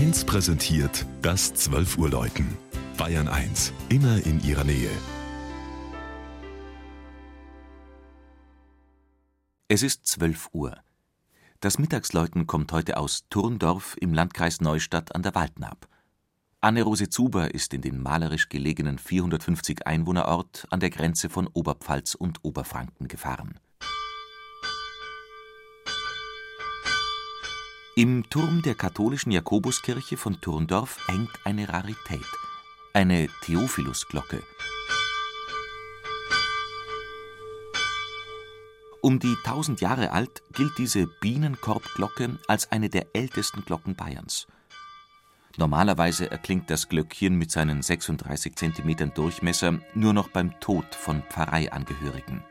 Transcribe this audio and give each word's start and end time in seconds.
1 0.00 0.24
präsentiert 0.24 1.04
das 1.20 1.52
12 1.52 1.98
Uhr 1.98 2.08
Läuten. 2.08 2.56
Bayern 2.96 3.28
1, 3.28 3.74
immer 3.90 4.24
in 4.24 4.42
ihrer 4.42 4.64
Nähe. 4.64 4.88
Es 9.68 9.82
ist 9.82 10.06
12 10.06 10.48
Uhr. 10.54 10.74
Das 11.60 11.78
Mittagsläuten 11.78 12.46
kommt 12.46 12.72
heute 12.72 12.96
aus 12.96 13.26
Turndorf 13.28 13.94
im 14.00 14.14
Landkreis 14.14 14.62
Neustadt 14.62 15.14
an 15.14 15.22
der 15.22 15.34
Waldnaab. 15.34 15.86
Anne-Rose 16.62 17.10
Zuber 17.10 17.52
ist 17.52 17.74
in 17.74 17.82
den 17.82 18.00
malerisch 18.00 18.48
gelegenen 18.48 18.96
450 18.96 19.86
Einwohnerort 19.86 20.66
an 20.70 20.80
der 20.80 20.88
Grenze 20.88 21.28
von 21.28 21.46
Oberpfalz 21.46 22.14
und 22.14 22.42
Oberfranken 22.42 23.06
gefahren. 23.06 23.60
Im 28.00 28.30
Turm 28.30 28.62
der 28.62 28.76
katholischen 28.76 29.30
Jakobuskirche 29.30 30.16
von 30.16 30.40
Turndorf 30.40 31.06
hängt 31.06 31.28
eine 31.44 31.68
Rarität, 31.68 32.24
eine 32.94 33.28
Theophilusglocke. 33.42 34.42
Um 39.02 39.18
die 39.18 39.36
1000 39.44 39.82
Jahre 39.82 40.12
alt 40.12 40.42
gilt 40.54 40.78
diese 40.78 41.08
Bienenkorbglocke 41.20 42.38
als 42.48 42.72
eine 42.72 42.88
der 42.88 43.14
ältesten 43.14 43.66
Glocken 43.66 43.96
Bayerns. 43.96 44.46
Normalerweise 45.58 46.30
erklingt 46.30 46.70
das 46.70 46.88
Glöckchen 46.88 47.36
mit 47.36 47.50
seinen 47.50 47.82
36 47.82 48.56
cm 48.56 49.12
Durchmesser 49.12 49.78
nur 49.92 50.14
noch 50.14 50.30
beim 50.30 50.58
Tod 50.58 50.94
von 50.94 51.22
Pfarreiangehörigen. 51.24 52.42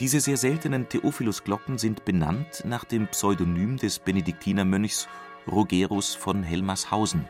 Diese 0.00 0.18
sehr 0.18 0.36
seltenen 0.36 0.88
Theophilus-Glocken 0.88 1.78
sind 1.78 2.04
benannt 2.04 2.64
nach 2.64 2.84
dem 2.84 3.06
Pseudonym 3.06 3.76
des 3.76 4.00
Benediktinermönchs 4.00 5.08
Rogerus 5.46 6.16
von 6.16 6.42
Helmershausen, 6.42 7.28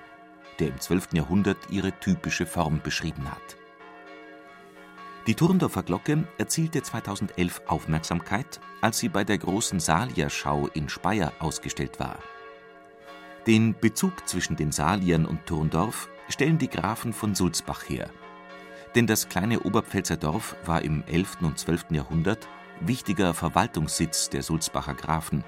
der 0.58 0.68
im 0.68 0.80
12. 0.80 1.08
Jahrhundert 1.12 1.58
ihre 1.68 1.92
typische 2.00 2.46
Form 2.46 2.80
beschrieben 2.82 3.30
hat. 3.30 3.58
Die 5.26 5.34
Turndorfer 5.34 5.82
Glocke 5.82 6.26
erzielte 6.38 6.82
2011 6.82 7.62
Aufmerksamkeit, 7.66 8.60
als 8.80 8.98
sie 8.98 9.10
bei 9.10 9.24
der 9.24 9.38
großen 9.38 9.78
Salierschau 9.78 10.68
in 10.68 10.88
Speyer 10.88 11.32
ausgestellt 11.40 12.00
war. 12.00 12.18
Den 13.46 13.74
Bezug 13.78 14.26
zwischen 14.26 14.56
den 14.56 14.72
Saliern 14.72 15.26
und 15.26 15.44
Turndorf 15.44 16.08
stellen 16.30 16.56
die 16.56 16.68
Grafen 16.68 17.12
von 17.12 17.34
Sulzbach 17.34 17.88
her. 17.90 18.08
Denn 18.94 19.06
das 19.06 19.28
kleine 19.28 19.60
Oberpfälzer 19.60 20.16
Dorf 20.16 20.56
war 20.64 20.82
im 20.82 21.02
11. 21.06 21.38
und 21.42 21.58
12. 21.58 21.86
Jahrhundert 21.90 22.46
wichtiger 22.88 23.34
Verwaltungssitz 23.34 24.30
der 24.30 24.42
Sulzbacher 24.42 24.94
Grafen, 24.94 25.44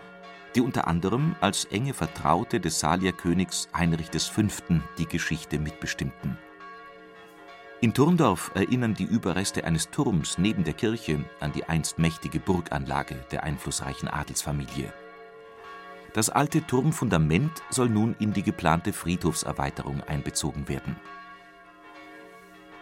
die 0.54 0.60
unter 0.60 0.86
anderem 0.86 1.36
als 1.40 1.66
enge 1.66 1.94
Vertraute 1.94 2.60
des 2.60 2.80
Salierkönigs 2.80 3.68
Heinrich 3.76 4.08
V. 4.10 4.42
die 4.98 5.06
Geschichte 5.06 5.58
mitbestimmten. 5.58 6.38
In 7.82 7.92
Turndorf 7.92 8.50
erinnern 8.54 8.94
die 8.94 9.04
Überreste 9.04 9.64
eines 9.64 9.90
Turms 9.90 10.38
neben 10.38 10.64
der 10.64 10.72
Kirche 10.72 11.24
an 11.40 11.52
die 11.52 11.64
einst 11.64 11.98
mächtige 11.98 12.40
Burganlage 12.40 13.16
der 13.30 13.44
einflussreichen 13.44 14.08
Adelsfamilie. 14.08 14.92
Das 16.14 16.30
alte 16.30 16.66
Turmfundament 16.66 17.62
soll 17.68 17.90
nun 17.90 18.16
in 18.18 18.32
die 18.32 18.42
geplante 18.42 18.94
Friedhofserweiterung 18.94 20.00
einbezogen 20.00 20.68
werden. 20.68 20.96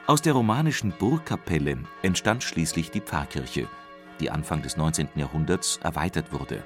Aus 0.06 0.22
der 0.22 0.34
romanischen 0.34 0.92
Burgkapelle 0.92 1.78
entstand 2.02 2.44
schließlich 2.44 2.92
die 2.92 3.00
Pfarrkirche, 3.00 3.68
die 4.24 4.30
Anfang 4.30 4.62
des 4.62 4.78
19. 4.78 5.08
Jahrhunderts 5.16 5.78
erweitert 5.82 6.32
wurde. 6.32 6.64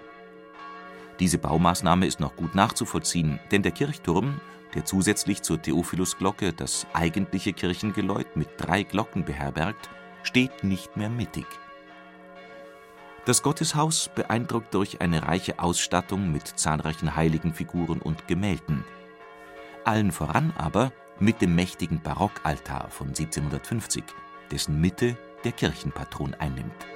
Diese 1.19 1.39
Baumaßnahme 1.39 2.06
ist 2.06 2.20
noch 2.20 2.37
gut 2.37 2.55
nachzuvollziehen, 2.55 3.41
denn 3.51 3.64
der 3.64 3.73
Kirchturm, 3.73 4.41
der 4.75 4.84
zusätzlich 4.84 5.42
zur 5.42 5.61
Theophilusglocke 5.61 6.53
das 6.53 6.86
eigentliche 6.92 7.53
Kirchengeläut 7.53 8.36
mit 8.36 8.48
drei 8.59 8.84
Glocken 8.84 9.24
beherbergt, 9.24 9.91
steht 10.23 10.63
nicht 10.63 10.96
mehr 10.96 11.11
mittig. 11.11 11.46
Das 13.24 13.42
Gotteshaus 13.42 14.08
beeindruckt 14.14 14.73
durch 14.73 15.01
eine 15.01 15.27
reiche 15.27 15.58
Ausstattung 15.58 16.30
mit 16.30 16.46
zahlreichen 16.46 17.17
Heiligenfiguren 17.17 18.01
und 18.01 18.29
Gemälden. 18.29 18.85
Allen 19.85 20.13
voran 20.13 20.55
aber 20.57 20.92
mit 21.19 21.42
dem 21.42 21.57
mächtigen 21.57 22.01
Barockaltar 22.02 22.89
von 22.90 23.08
1750, 23.08 24.05
dessen 24.52 24.80
Mitte 24.80 25.17
der 25.42 25.51
Kirchenpatron 25.51 26.35
einnimmt 26.35 26.86